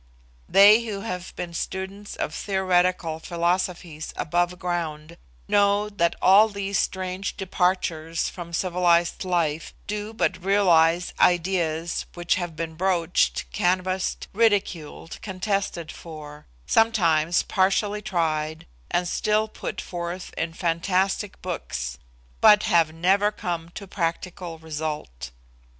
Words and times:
They 0.49 0.85
who 0.85 1.01
have 1.01 1.31
been 1.35 1.53
students 1.53 2.15
of 2.15 2.33
theoretical 2.33 3.19
philosophies 3.19 4.15
above 4.17 4.57
ground, 4.57 5.15
know 5.47 5.89
that 5.89 6.15
all 6.23 6.49
these 6.49 6.79
strange 6.79 7.37
departures 7.37 8.27
from 8.27 8.51
civilised 8.51 9.23
life 9.23 9.75
do 9.85 10.11
but 10.11 10.43
realise 10.43 11.13
ideas 11.19 12.07
which 12.15 12.33
have 12.33 12.55
been 12.55 12.73
broached, 12.73 13.45
canvassed, 13.51 14.27
ridiculed, 14.33 15.21
contested 15.21 15.91
for; 15.91 16.47
sometimes 16.65 17.43
partially 17.43 18.01
tried, 18.01 18.65
and 18.89 19.07
still 19.07 19.47
put 19.47 19.79
forth 19.79 20.33
in 20.35 20.53
fantastic 20.53 21.39
books, 21.43 21.99
but 22.41 22.63
have 22.63 22.91
never 22.91 23.31
come 23.31 23.69
to 23.75 23.85
practical 23.85 24.57
result. 24.57 25.29